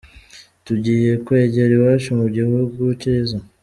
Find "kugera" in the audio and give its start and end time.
1.25-1.71